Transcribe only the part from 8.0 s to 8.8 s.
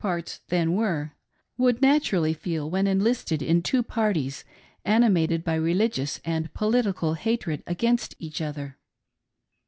each other.